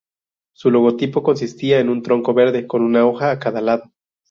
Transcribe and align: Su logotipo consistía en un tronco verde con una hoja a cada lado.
Su 0.55 0.71
logotipo 0.71 1.21
consistía 1.21 1.79
en 1.79 1.87
un 1.87 2.01
tronco 2.01 2.33
verde 2.33 2.65
con 2.65 2.81
una 2.81 3.05
hoja 3.05 3.29
a 3.29 3.37
cada 3.37 3.61
lado. 3.61 3.91